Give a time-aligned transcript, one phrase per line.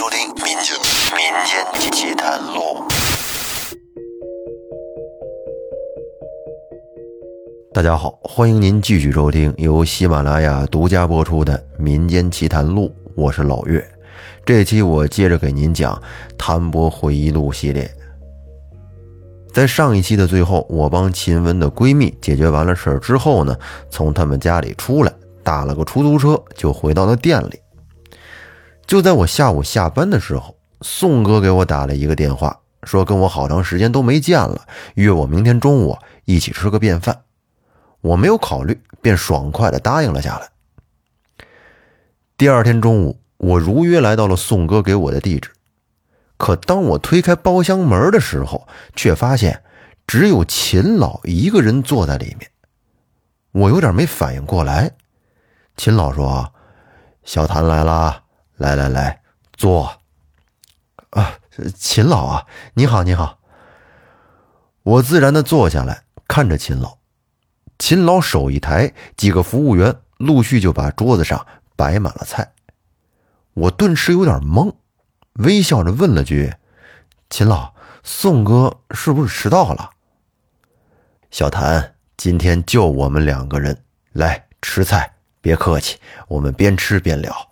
[0.00, 0.74] 收听《民间
[1.14, 2.60] 民间奇谈录》。
[7.74, 13.86] 大家好，欢迎您继续收听由喜马拉雅独家播出的《民间奇谈录》，我是老岳。
[14.42, 15.94] 这期我接着给您讲
[16.38, 17.90] 《谭博回忆录》系列。
[19.52, 23.54] 在上一期的最后，我帮秦雯的闺蜜解决完了事儿之后呢，
[23.90, 25.12] 从他们家里出来，
[25.42, 27.60] 打了个出租车，就回到了店里。
[28.90, 37.22] 就在我下午下班的时候，宋哥给我打了一个电话，说跟我好长时间都没见了，约我明天中午一起吃个便饭。
[38.00, 40.48] 我没有考虑，便爽快地答应了下来。
[42.36, 45.52] 第二天中午，我如约来到了宋哥给我的地址。
[46.36, 49.62] 可当我推开包厢门的时候，却发现
[50.04, 52.50] 只有秦老一个人坐在里面。
[53.52, 54.90] 我有点没反应过来。
[55.76, 56.52] 秦老说
[57.22, 58.24] ：“小谭来了，
[58.60, 59.22] 来来来，
[59.54, 60.02] 坐。”
[61.10, 61.38] 啊，
[61.74, 63.38] 秦老啊，你好，你好。
[64.82, 66.98] 我自然的坐下来，看着秦老。
[67.78, 72.52] 秦老手一抬，几个服务员陆续就把桌子上摆满了菜。
[73.54, 74.74] 我顿时有点懵。
[75.34, 76.52] 微笑着问了句
[77.30, 79.90] ：“秦老，宋哥是不是迟到了？”
[81.32, 87.49] 小谭，今天就我们两个人来吃菜，别客气，我们边吃边聊。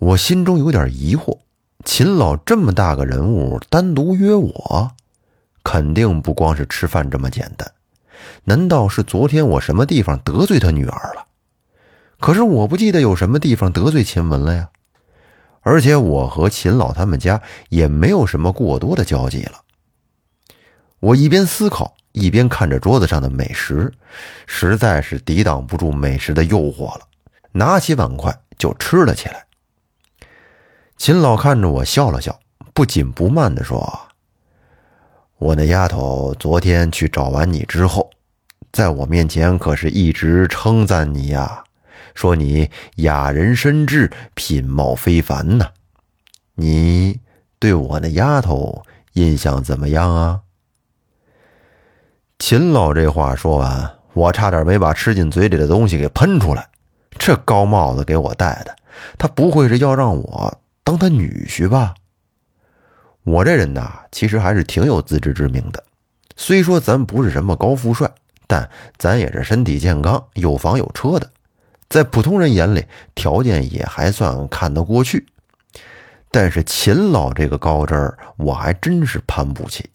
[0.00, 1.40] 我心中有点疑惑，
[1.84, 4.92] 秦老这么大个人物，单独约我，
[5.62, 7.70] 肯定不光是吃饭这么简单。
[8.44, 11.26] 难道是昨天我什么地方得罪他女儿了？
[12.18, 14.70] 可是我不记得有什么地方得罪秦雯了呀。
[15.60, 19.60] 而且我和秦老他们家也没有什么过多的交集了。
[21.00, 23.92] 我一边思考，一边看着桌子上的美食，
[24.46, 27.02] 实在是抵挡不住美食的诱惑了，
[27.52, 29.44] 拿起碗筷就吃了起来。
[31.00, 32.38] 秦老看着我笑了笑，
[32.74, 33.98] 不紧不慢地说
[35.40, 38.10] ：“我那丫头昨天去找完你之后，
[38.70, 41.64] 在我面前可是一直称赞你呀。”
[42.14, 45.70] 说你雅人深知，品貌非凡呐。
[46.56, 47.18] 你
[47.58, 48.82] 对我那丫头
[49.14, 50.42] 印象怎么样啊？
[52.38, 56.68] 秦老这话说完，我差点没把吃进嘴里的东西给喷出来。
[57.18, 58.76] 这高帽子给我戴的，
[59.16, 61.94] 他不会是要让我当他女婿吧？
[63.22, 65.80] 我这人呐，其实还是挺有自知之明的。
[66.34, 68.10] 虽说咱不是什么高富帅，
[68.48, 68.68] 但
[68.98, 71.30] 咱也是身体健康、有房有车的。
[71.88, 72.84] 在普通人眼里，
[73.14, 75.24] 条件也还算看得过去，
[76.32, 79.88] 但是秦老这个高枝儿，我还真是攀不起。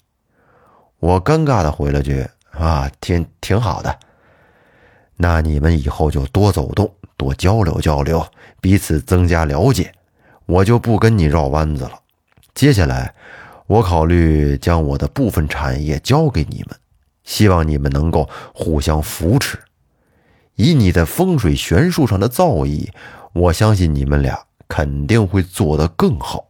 [0.99, 2.25] 我尴尬的回了句
[2.57, 3.99] ：“啊，挺挺好的。”
[5.17, 8.25] 那你们以后就多走动，多交流交流，
[8.61, 9.91] 彼此增加了解。
[10.45, 11.99] 我就不跟你绕弯子了。
[12.53, 13.13] 接下来，
[13.67, 16.77] 我考虑将我的部分产业交给你们，
[17.23, 19.59] 希望你们能够互相扶持。
[20.55, 22.89] 以你在风水玄术上的造诣，
[23.33, 26.45] 我相信你们俩肯定会做得更好。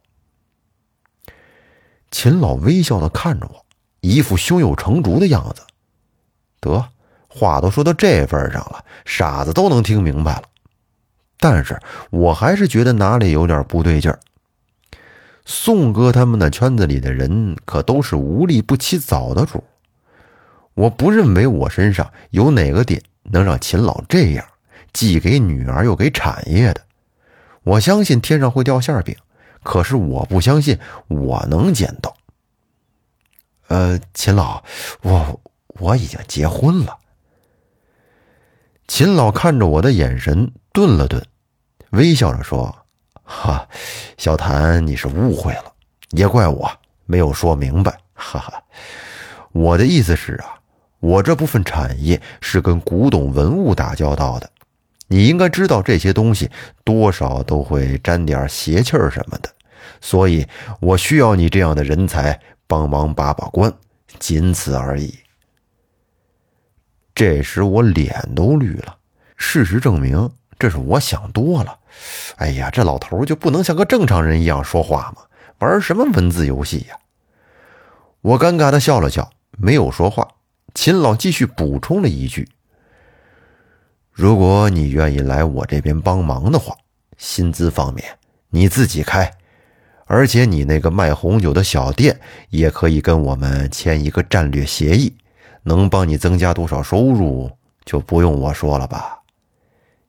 [2.12, 3.66] 秦老微笑的看着我，
[4.02, 5.64] 一副胸有成竹的样子。
[6.60, 6.88] 得，
[7.28, 10.44] 话都说到这份上了，傻子都能听明白了。
[11.40, 11.80] 但是
[12.10, 14.20] 我还是觉得哪里有点不对劲儿。
[15.46, 19.64] 宋哥他们那圈子里的人可都是无利不起早的主，
[20.74, 23.02] 我不认为我身上有哪个点。
[23.32, 24.46] 能让秦老这样，
[24.94, 26.82] 既给女儿又给产业的，
[27.64, 29.16] 我相信天上会掉馅饼，
[29.64, 32.16] 可是我不相信我能捡到。
[33.68, 34.64] 呃，秦老，
[35.02, 35.42] 我
[35.80, 37.00] 我已经结婚了。
[38.88, 41.26] 秦老看着我的眼神顿了顿，
[41.92, 42.76] 微笑着说
[43.24, 43.66] ：“哈，
[44.18, 45.74] 小谭，你是误会了，
[46.10, 46.70] 也怪我
[47.06, 47.98] 没有说明白。
[48.14, 48.62] 哈哈，
[49.54, 50.60] 我的意思是啊。”
[51.00, 54.50] 我这部分产业是跟古董文物打交道的，
[55.08, 56.50] 你应该知道这些东西
[56.84, 59.50] 多少都会沾点邪气儿什么的，
[60.02, 60.46] 所以
[60.80, 63.72] 我需要你这样的人才帮忙把把关，
[64.18, 65.14] 仅此而已。
[67.14, 68.98] 这时我脸都绿了，
[69.38, 71.80] 事实证明这是我想多了。
[72.38, 75.24] 哎呀，这老头就不能像个正常人一样说话吗？
[75.60, 76.98] 玩什么文字游戏呀？
[78.22, 80.28] 我尴尬的笑了笑，没有说话。
[80.74, 82.50] 秦老继续补充了一句
[84.12, 86.76] ：“如果你愿意来我这边帮忙的话，
[87.18, 88.18] 薪资方面
[88.50, 89.32] 你自己开，
[90.06, 92.20] 而且你那个卖红酒的小店
[92.50, 95.16] 也可以跟我们签一个战略协议，
[95.64, 97.50] 能帮你增加多少收入
[97.86, 99.20] 就不用我说了吧？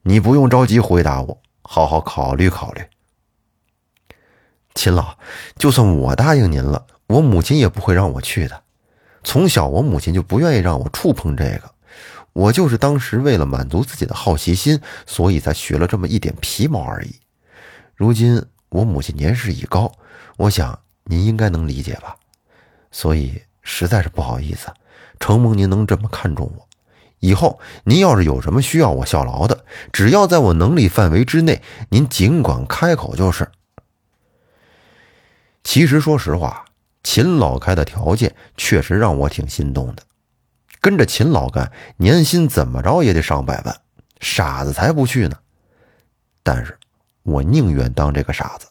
[0.08, 2.82] 你不用着急回答我，好好考虑考虑。”
[4.72, 5.18] 秦老，
[5.56, 8.62] 就算我答应您了，我母亲也不会让我去的。
[9.24, 11.74] 从小我母亲就不愿意让我触碰这个，
[12.32, 17.16] 我就是当时为了满足自己的好奇心，所以才学了这么一点皮毛而已。
[17.96, 19.90] 如今我母亲年事已高，
[20.36, 22.14] 我想您应该能理解吧。
[22.92, 24.72] 所以实在是不好意思，
[25.18, 26.65] 承蒙您能这么看重我。
[27.20, 33.48] 以后您要是有什么需要我效劳的，只要在我能力范围之内，您尽管开口就是。
[35.64, 36.64] 其实说实话，
[37.02, 40.02] 秦老开的条件确实让我挺心动的。
[40.80, 43.76] 跟着秦老干，年薪怎么着也得上百万，
[44.20, 45.36] 傻子才不去呢。
[46.44, 46.78] 但是，
[47.24, 48.68] 我宁愿当这个傻子。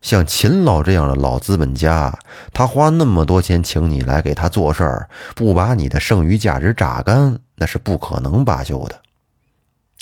[0.00, 2.18] 像秦老这样的老资本家，
[2.54, 9.02] 他花那么多钱请你来给他做事儿，不把你的剩余价值榨干，那是不可能罢休的。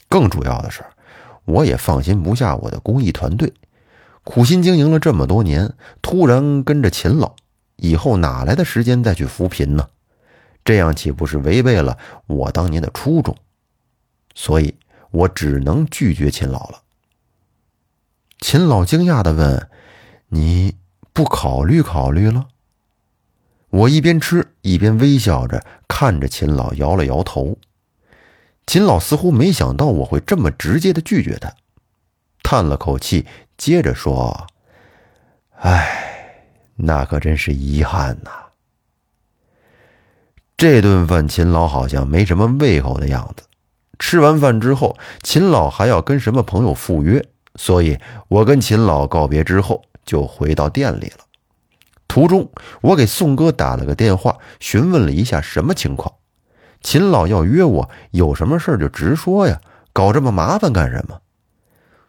[0.08, 0.84] 更主要的是，
[1.44, 3.52] 我也放心不下我的公益团队，
[4.22, 7.34] 苦心经营了这么多年，突然跟着秦老，
[7.74, 9.88] 以后哪来的时间再去扶贫呢？
[10.64, 11.98] 这样岂不是违背了
[12.28, 13.36] 我当年的初衷？
[14.36, 14.76] 所以
[15.10, 16.82] 我只能拒绝秦老了。
[18.38, 19.68] 秦老惊讶地问。
[20.28, 20.76] 你
[21.12, 22.48] 不考虑考虑了？
[23.70, 27.58] 我一边吃一边微笑着看着秦老，摇了摇头。
[28.66, 31.54] 秦老似乎没想到我会这么直接的拒绝他，
[32.42, 33.26] 叹了口气，
[33.56, 34.46] 接着说
[35.60, 36.44] ：“哎，
[36.76, 38.30] 那可真是遗憾呐。”
[40.56, 43.44] 这顿饭秦老好像没什么胃口的样子。
[43.98, 47.24] 吃完饭之后，秦老还要跟什么朋友赴约，
[47.56, 47.98] 所以
[48.28, 49.82] 我跟秦老告别之后。
[50.08, 51.26] 就回到店里了。
[52.06, 52.50] 途中，
[52.80, 56.10] 我给宋哥打了个电话，询问了一下什么情况。
[56.80, 59.60] 秦老要约我，有什么事就直说呀，
[59.92, 61.20] 搞这么麻烦干什么？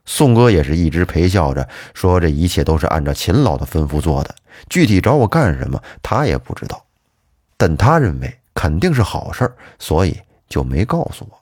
[0.06, 4.34] 宋哥也是一直陪笑着说：“这一切都是按照秦老的吩咐做的，
[4.70, 6.86] 具体找我干什么，他也不知道。
[7.58, 11.39] 但他认为肯定是好事，所以就没告诉我。”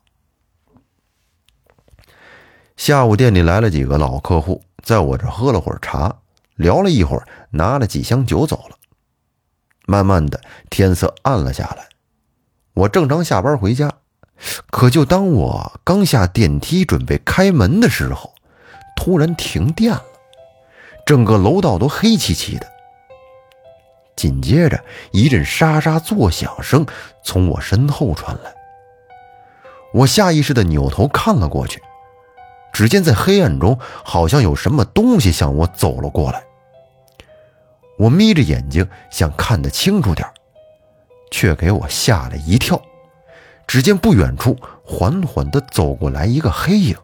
[2.78, 6.16] 下午店里来了几个老客户，在我这喝了会儿茶。
[6.56, 8.76] 聊了一会儿，拿了几箱酒走了。
[9.88, 10.40] 慢慢的，
[10.70, 11.90] 天色暗了下来。
[12.76, 13.92] 我正常下班回家，
[14.70, 18.34] 可就当我刚下电梯准备开门的时候，
[18.96, 20.04] 突然停电了，
[21.06, 22.68] 整个楼道都黑漆漆的。
[24.16, 26.86] 紧接着，一阵沙沙作响声
[27.24, 28.54] 从我身后传来。
[29.94, 31.82] 我下意识的扭头看了过去，
[32.78, 36.44] 只见在黑暗中，好像有什么东西向我走了过来。
[37.98, 40.28] 我眯着眼睛想看得清楚点
[41.32, 42.80] 却给我吓了一跳。
[43.66, 46.96] 只见不远处缓缓地走过来一个黑影，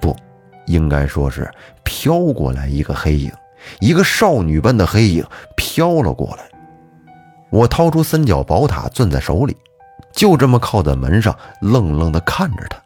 [0.00, 0.16] 不，
[0.64, 1.52] 应该说是
[1.84, 3.30] 飘过来一个黑影，
[3.80, 5.22] 一个少女般的黑影
[5.54, 6.44] 飘了过来。
[7.50, 9.54] 我掏出三角宝塔攥在手里，
[10.14, 12.85] 就这么靠在门上，愣愣地看着他。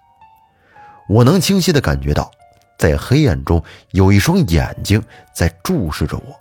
[1.10, 2.30] 我能清晰地感觉到，
[2.78, 3.60] 在黑暗中
[3.90, 5.02] 有一双眼睛
[5.34, 6.38] 在注视着我。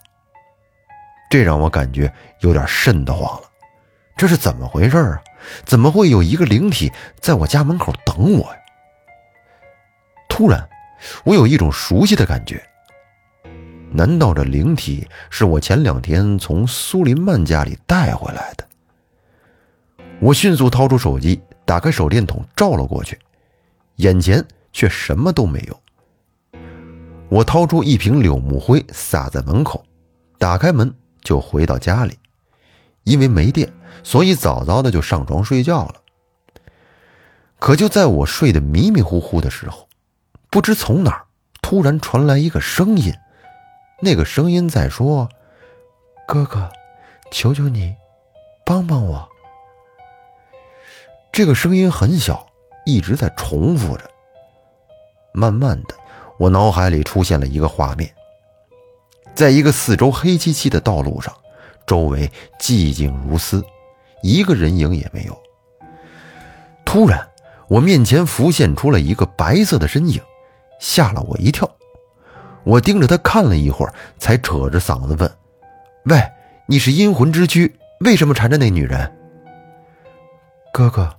[1.28, 2.12] 这让我感觉
[2.42, 3.50] 有点瘆得慌了，
[4.16, 5.20] 这是怎么回事啊？
[5.66, 8.60] 怎么会有一个灵体在我家门口等我呀？
[10.28, 10.70] 突然，
[11.24, 12.64] 我有一种熟悉的感觉，
[13.92, 18.64] 难道这灵体是我前两天从苏林曼家里带回来的？
[20.20, 23.18] 我迅速掏出手机，打开手电筒照了过去，
[23.96, 24.46] 眼前
[24.80, 25.78] 却什么都没有。
[27.28, 29.84] 我掏出一瓶柳木灰撒在门口，
[30.38, 30.96] 打开门。
[31.22, 32.18] 就回到家里，
[33.04, 33.70] 因为没电，
[34.06, 35.96] 所以早早的就上床睡觉了。
[37.60, 39.90] 可就在我睡得迷迷糊糊的时候，
[40.50, 41.26] 不知从哪儿
[41.62, 43.14] 突然传来一个声音，
[44.02, 45.28] 那个声音在说
[46.26, 46.70] ：“哥哥，
[47.32, 47.94] 求求你，
[48.66, 49.28] 帮帮我。”
[51.34, 52.48] 这个声音很小，
[52.86, 54.10] 一直在重复着。
[55.34, 55.96] 慢慢的，
[56.38, 58.10] 我脑海里出现了一个画面。
[59.36, 61.34] 在一个四周黑漆漆的道路上，
[61.86, 63.64] 周围寂静如斯，
[64.22, 65.38] 一个人影也没有。
[66.84, 67.26] 突然，
[67.68, 70.22] 我面前浮现出了一个白色的身影，
[70.80, 71.70] 吓了我一跳。
[72.64, 75.32] 我盯着他看了一会儿，才扯着嗓子问
[76.06, 76.22] ：“喂，
[76.66, 79.10] 你是阴魂之躯，为什么缠着那女人？”
[80.74, 81.10] 哥哥，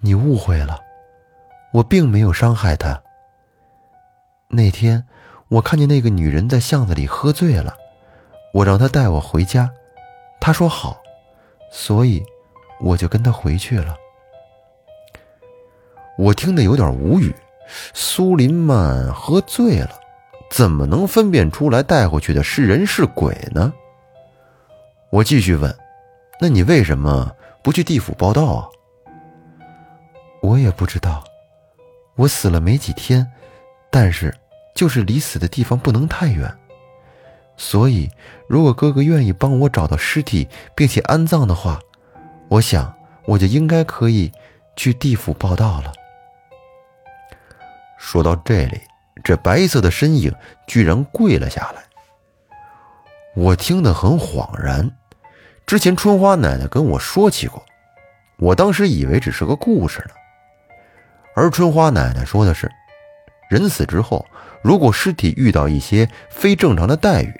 [0.00, 0.78] 你误会了，
[1.72, 3.02] 我并没有伤害她。
[4.48, 5.04] 那天。
[5.48, 7.76] 我看见那个女人在巷子里喝醉了，
[8.52, 9.70] 我让她带我回家，
[10.40, 11.00] 她说好，
[11.70, 12.20] 所以
[12.80, 13.96] 我就跟她回去了。
[16.18, 17.32] 我听得有点无语，
[17.94, 19.90] 苏林曼喝醉了，
[20.50, 23.72] 怎么能分辨出来带回去的是人是鬼呢？
[25.10, 25.72] 我继续问
[26.42, 27.30] ：“那你为什么
[27.62, 28.66] 不去地府报道啊？”
[30.42, 31.22] 我也不知道，
[32.16, 33.30] 我死了没几天，
[33.98, 34.30] 但是
[34.74, 36.54] 就是离死的地方不能太远，
[37.56, 38.10] 所以
[38.46, 41.80] 如果哥哥愿意帮我找到尸体并且安葬的话，
[42.48, 44.30] 我想我就应该可以
[44.76, 45.94] 去地府报道了。
[47.96, 48.78] 说到这里，
[49.24, 50.30] 这白色的身影
[50.66, 51.82] 居然跪了下来。
[53.34, 54.90] 我听得很恍然，
[55.66, 57.64] 之前春花奶奶跟我说起过，
[58.36, 60.10] 我当时以为只是个故事呢。
[61.34, 62.70] 而春花奶奶说的是，
[63.48, 64.26] 人死之后，
[64.62, 67.32] 如果尸体遇到一些非正常的待遇，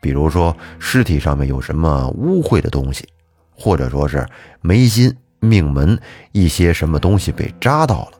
[0.00, 3.08] 比如说尸体上面有什么污秽的东西，
[3.54, 4.26] 或者说是
[4.60, 6.00] 眉心、命门
[6.32, 8.18] 一些什么东西被扎到了，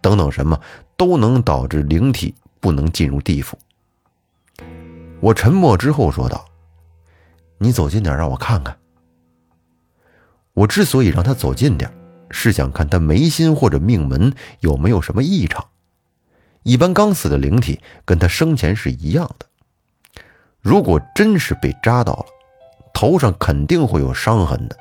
[0.00, 0.58] 等等什么，
[0.96, 3.58] 都能导致灵体不能进入地府。
[5.20, 6.44] 我沉默之后说道
[7.58, 8.76] ：“你走近点，让我看看。”
[10.54, 11.90] 我之所以让他走近点。
[12.30, 15.64] 是想看他眉心或者命门有没有什么异常。
[16.64, 19.46] 一般刚死的灵体跟他生前是一样的。
[20.60, 22.26] 如果真是被扎到了，
[22.92, 24.76] 头上肯定会有伤痕的。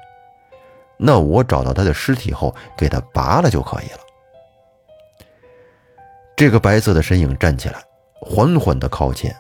[0.97, 3.99] 那我找到他的尸体后，给他拔了就可以了。
[6.35, 7.83] 这个白色的身影站起来，
[8.21, 9.35] 缓缓地靠前。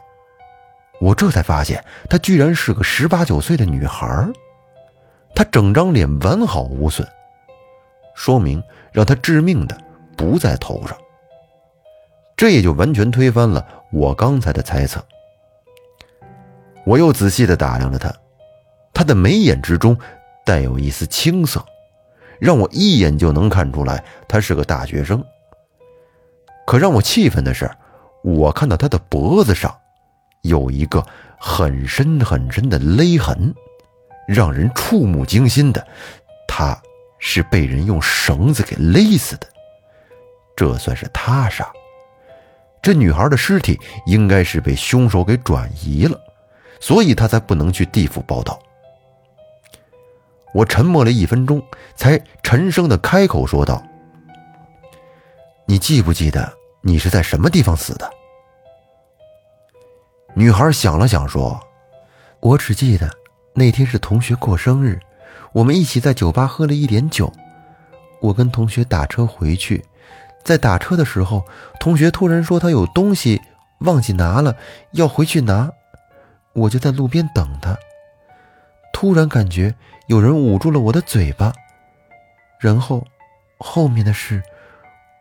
[0.99, 4.27] 我这才发现，她居然是个十八九岁的女孩。
[5.33, 7.07] 她整张脸完好无损。
[8.15, 9.75] 说明让他致命的
[10.15, 10.97] 不在头上，
[12.35, 15.03] 这也就完全推翻了我刚才的猜测。
[16.85, 18.13] 我又仔细的打量着他，
[18.93, 19.97] 他的眉眼之中
[20.45, 21.63] 带有一丝青涩，
[22.39, 25.23] 让我一眼就能看出来他是个大学生。
[26.65, 27.69] 可让我气愤的是，
[28.23, 29.75] 我看到他的脖子上
[30.41, 31.05] 有一个
[31.37, 33.53] 很深很深的勒痕，
[34.27, 35.85] 让人触目惊心的，
[36.47, 36.77] 他。
[37.25, 39.47] 是被人用绳子给勒死的，
[40.57, 41.65] 这算是他杀。
[42.83, 46.19] 这女孩的尸体应该是被凶手给转移了，
[46.81, 48.59] 所以他才不能去地府报道。
[50.53, 51.63] 我沉默了一分钟，
[51.95, 53.81] 才沉声的开口说道
[55.65, 58.07] ：“你记不记得你是在什么地方死的？”
[60.35, 61.59] 女孩想了想说
[62.41, 63.09] ：“我只记得
[63.55, 64.99] 那天是同学过生日。”
[65.53, 67.31] 我们一起在酒吧喝了一点酒，
[68.19, 69.85] 我跟同学打车回去，
[70.43, 71.45] 在打车的时候，
[71.79, 73.41] 同学突然说他有东西
[73.79, 74.55] 忘记拿了，
[74.91, 75.71] 要回去拿，
[76.53, 77.77] 我就在路边等他。
[78.91, 79.73] 突然感觉
[80.07, 81.53] 有人捂住了我的嘴巴，
[82.59, 83.05] 然后
[83.57, 84.43] 后面的事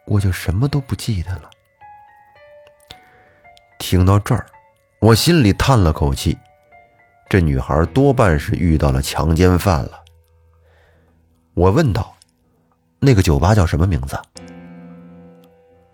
[0.07, 1.51] 我就什么都不记得了。
[3.79, 4.47] 听到这儿，
[5.01, 6.37] 我心里叹了口气，
[7.29, 10.03] 这女孩多半是遇到了强奸犯了。
[11.55, 12.15] 我问道
[13.01, 14.17] ：“那个酒吧叫什么名字？”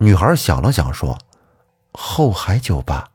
[0.01, 1.19] 女孩想了想说
[1.93, 3.11] ：“后海酒吧。”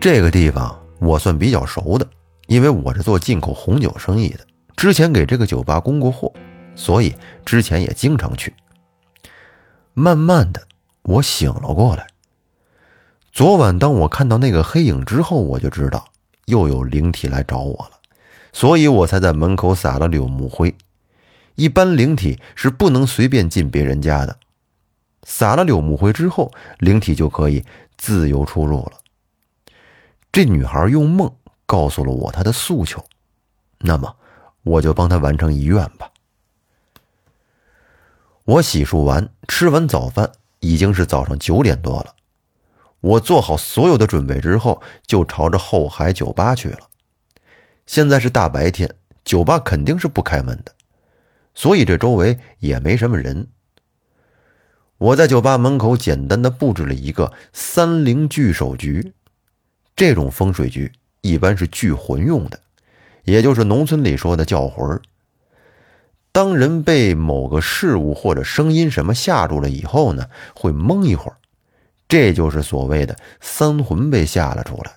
[0.00, 2.06] 这个地方我算比较熟的，
[2.48, 4.44] 因为我是做进口红酒生意的，
[4.76, 6.32] 之前给这个酒吧供过货，
[6.74, 8.52] 所以之前也经常去。
[9.94, 10.66] 慢慢的，
[11.02, 12.08] 我醒了过来。
[13.30, 16.04] 昨晚当我看到那个黑影之后，我就知道
[16.46, 17.92] 又有灵体来找我了。
[18.52, 20.74] 所以我才在门口撒了柳木灰。
[21.54, 24.36] 一般灵体是不能随便进别人家的。
[25.24, 27.64] 撒了柳木灰之后，灵体就可以
[27.96, 28.92] 自由出入了。
[30.30, 31.30] 这女孩用梦
[31.66, 33.04] 告诉了我她的诉求，
[33.78, 34.16] 那么
[34.62, 36.10] 我就帮她完成遗愿吧。
[38.44, 42.14] 我洗漱完，吃完早饭，已经是早上九点多了。
[43.00, 46.88] 我做好所有的准备之后，就朝着后海酒吧去了。
[47.86, 48.92] 现在是大白天，
[49.24, 50.72] 酒吧肯定是不开门的，
[51.54, 53.48] 所以这周围也没什么人。
[55.02, 59.12] 我在酒吧门口简单的布置了一个三灵聚首局，
[59.96, 60.92] 这种风水局
[61.22, 62.60] 一般是聚魂用的，
[63.24, 65.00] 也就是农村里说的叫魂。
[66.30, 71.36] 当人被某个事物或者声音什么吓住了以后呢，会懵一会儿，
[72.06, 74.92] 这就是所谓的三魂被吓了出来，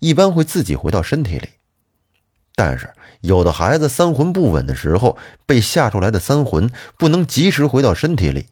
[0.00, 1.48] 一般会自己回到身体里。
[2.56, 8.46] 但是有的孩子三魂不稳的时候，被吓出来的三魂不能及时回到身体里，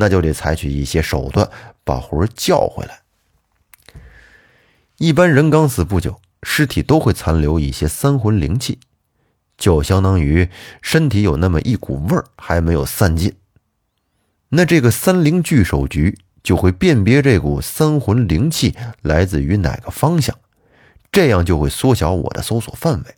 [0.00, 1.48] 那就得采取一些手段
[1.84, 3.02] 把魂叫回来。
[4.96, 8.80] 一般人刚死不久，尸体都会残留一些三魂灵气，
[9.58, 10.48] 就相当于
[10.80, 13.36] 身体有那么一股味儿还没有散尽。
[14.48, 20.34] 那这个三灵聚首局就会辨别这股三魂灵气来自于哪个方向，
[21.12, 23.14] 这样就会缩小我的搜索范围。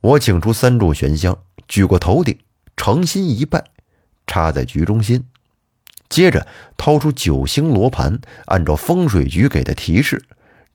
[0.00, 1.38] 我请出三炷玄香，
[1.68, 2.38] 举过头顶，
[2.76, 3.64] 诚心一拜，
[4.28, 5.24] 插在局中心。
[6.08, 10.24] 接着掏出九星罗盘，按照风水局给的提示，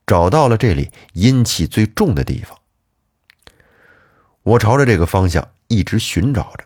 [0.05, 2.59] 找到了这里阴气最重的地方。
[4.43, 6.65] 我朝着这个方向一直寻找着，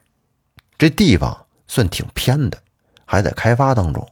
[0.77, 2.61] 这地方算挺偏的，
[3.05, 4.09] 还在开发当中。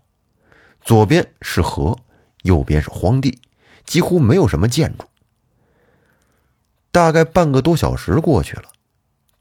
[0.82, 1.98] 左边是河，
[2.44, 3.40] 右边是荒地，
[3.84, 5.06] 几乎没有什么建筑。
[6.92, 8.70] 大概半个多小时过去了，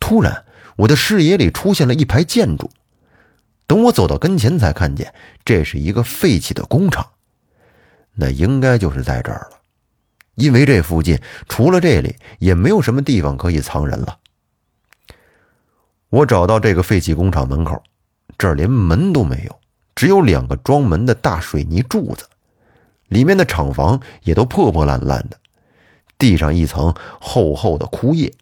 [0.00, 2.68] 突然我的视野里出现了一排建筑。
[3.66, 5.12] 等我走到跟前，才看见
[5.44, 7.06] 这是一个废弃的工厂。
[8.14, 9.58] 那应该就是在这儿了。
[10.36, 11.18] 因为这附近
[11.48, 14.18] 除了这里，也没有什么地方可以藏人了。
[16.10, 17.82] 我找到这个废弃工厂门口，
[18.36, 19.60] 这儿连门都没有，
[19.94, 22.26] 只有两个装门的大水泥柱子，
[23.08, 25.38] 里面的厂房也都破破烂烂的，
[26.18, 28.32] 地上一层厚厚的枯叶，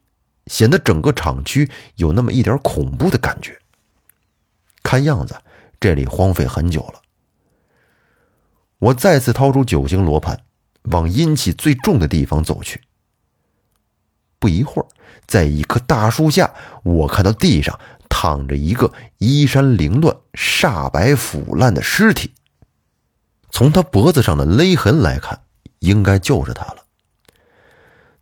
[0.47, 3.59] 显得整个厂区有那么一点恐怖的感觉。
[4.93, 5.37] 看样子
[5.81, 7.01] 这里荒废很久了。
[8.79, 10.45] 我再次掏出九星罗盘。
[10.91, 12.83] 往阴气最重的地方走去。
[14.41, 14.87] 不一会儿，
[15.29, 22.35] 在一棵大树下，我看到地上躺着一个衣衫凌乱、煞白腐烂的尸体。
[23.49, 25.43] 从他脖子上的勒痕来看，
[25.79, 26.79] 应该就是他了。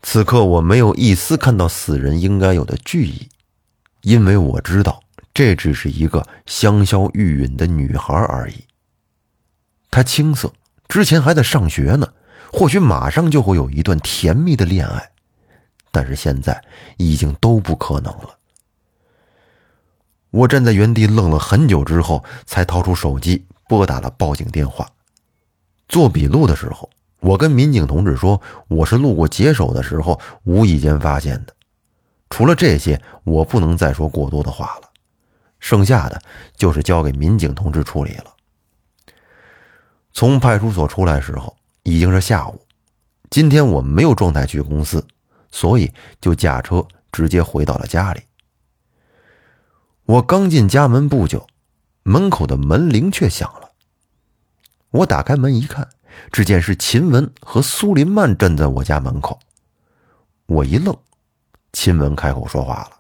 [0.03, 3.31] 此刻我没有一丝看到死人应该有的惧意，
[4.03, 5.03] 因为我知道
[5.41, 8.67] 这只是一个香消玉殒的女孩而已。
[9.91, 10.53] 她青涩，
[10.87, 12.13] 之前还在上学呢。
[12.53, 15.13] 或许马上就会有一段甜蜜的恋爱，
[15.91, 16.63] 但是现在
[16.99, 18.37] 已经都不可能了。
[20.31, 24.87] 我站在原地愣了很久之后，才掏出手机拨打了报警电话。
[25.89, 31.55] 做笔录的时候，我跟民警同志说，我是路过解手的时候无意间发现的。
[32.29, 34.90] 除了这些，我不能再说过多的话了。
[35.61, 36.21] 剩下的
[36.57, 38.35] 就是交给民警同志处理了。
[40.13, 41.57] 从派出所出来时候。
[41.83, 42.61] 已经是下午，
[43.31, 45.05] 今天我没有状态去公司，
[45.51, 48.21] 所以就驾车直接回到了家里。
[50.05, 51.47] 我刚进家门不久，
[52.03, 53.71] 门口的门铃却响了。
[54.91, 55.89] 我打开门一看，
[56.31, 59.41] 只见是秦文和苏林曼站在我家门口。
[60.45, 60.95] 我一愣，
[61.73, 62.91] 秦文开口说话了：“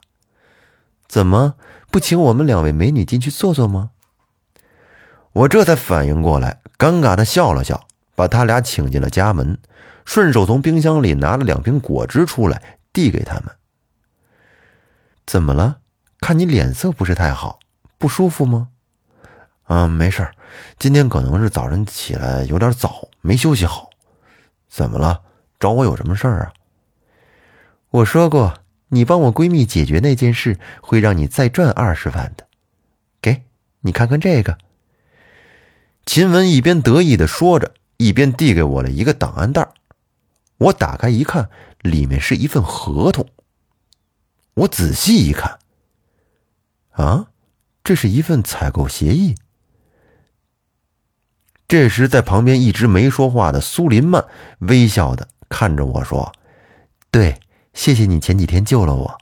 [1.07, 1.55] 怎么
[1.90, 3.90] 不请我们两位美女进去坐坐吗？”
[5.33, 7.87] 我这才反应过来，尴尬的笑了笑。
[8.16, 9.59] 把他俩请进了家门，
[10.05, 13.46] 顺手从冰箱里拿了两瓶果汁出来，递给他们。
[15.24, 15.79] 怎么了？
[16.20, 17.61] 看你脸色不是太好，
[17.96, 18.68] 不舒服吗？
[19.64, 20.31] 啊，没事
[20.79, 23.88] 今天可能是早晨起来有点早，没休息好。
[24.68, 25.22] 怎么了？
[25.59, 26.53] 找我有什么事儿啊？
[27.88, 28.53] 我说过，
[28.90, 32.46] 你帮我闺蜜解决那件事，会让你再赚二十万的。
[33.20, 33.42] 给
[33.81, 34.59] 你看看这个。
[36.07, 37.74] 秦雯一边得意的说着。
[38.03, 39.68] 一边递给我了一个档案袋
[40.57, 41.50] 我打开一看，
[41.83, 43.29] 里面是一份合同。
[44.55, 45.59] 我仔细一看，
[46.92, 47.26] 啊，
[47.85, 49.35] 这是一份采购协议。
[51.68, 54.24] 这时，在旁边一直没说话的苏林曼
[54.61, 56.33] 微笑的看着我说
[57.12, 57.38] ：“对，
[57.72, 59.18] 谢谢你前几天救了我。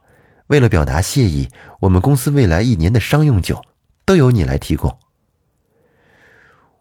[0.48, 1.48] 为了表达谢意，
[1.80, 3.62] 我们公司未来一年的商用酒
[4.04, 4.98] 都由你来提供。”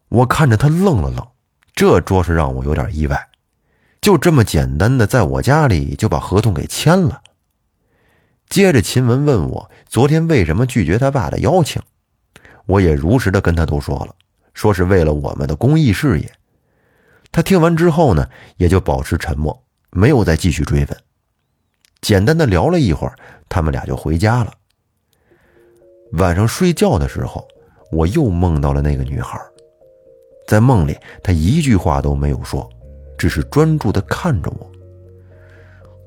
[0.10, 1.28] 我看着他愣了愣。
[1.76, 3.30] 这着实让我有点意外，
[4.02, 7.22] 就这么简单的在我家里就把合同给签了。
[8.50, 11.80] 接着秦雯问我昨天为什么拒绝他爸的邀请，
[12.66, 14.16] 我也如实的跟他都说了，
[14.56, 16.34] 说是为了我们的公益事业。
[17.32, 20.98] 他听完之后呢，也就保持沉默，没有再继续追问。
[22.02, 23.16] 简单的聊了一会儿，
[23.50, 24.54] 他们俩就回家了。
[26.14, 27.46] 晚上睡觉的时候，
[27.92, 29.40] 我又梦到了那个女孩。
[30.48, 32.70] 在梦里，她一句话都没有说，
[33.18, 34.72] 只是专注地看着我。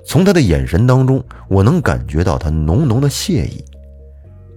[0.03, 3.62] 从他的眼神当中，我能感觉到他浓浓的谢意。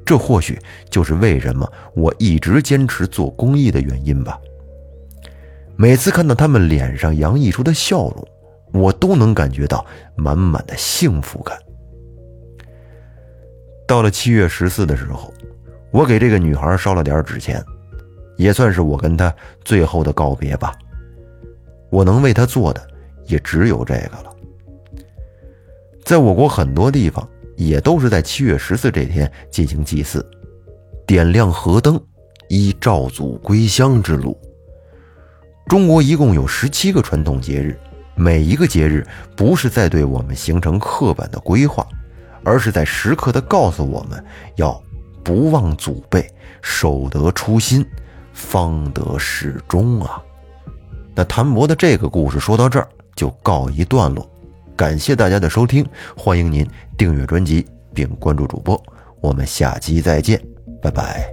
[0.06, 0.58] 这或许
[0.90, 4.40] 就是为什么我一直坚持做公益的原因吧。
[5.76, 8.28] 每次看到他们脸上洋溢出的笑容，
[8.74, 11.58] 我都能感觉到满满的幸福感。
[13.88, 15.34] 到了七月十四的时候，
[15.92, 17.64] 我给这个女孩烧了点纸钱。
[18.36, 19.32] 也算是我跟她
[19.64, 20.74] 最后的告别吧。
[21.92, 22.82] 我能为她做的
[23.28, 24.36] 也只有这个了。
[26.04, 30.28] 在我国很多地方也都是在七月十四这天进行祭祀，
[31.06, 32.04] 点亮河灯，
[32.50, 34.36] 依赵祖归乡之路。
[35.68, 37.80] 中国一共有十七个传统节日，
[38.16, 41.86] 每一个节日不是在对我们形成刻板的规划，
[42.44, 44.24] 而是在时刻的告诉我们
[44.56, 44.82] 要
[45.24, 46.30] 不忘祖辈，
[46.62, 47.86] 守得初心，
[48.34, 50.22] 方得始终啊。
[51.16, 54.30] 那谭博的这个故事说到这儿就告一段落，
[54.76, 58.82] 感谢大家的收听，欢迎您订阅专辑并关注主播，
[59.22, 60.42] 我们下期再见，
[60.82, 61.32] 拜拜。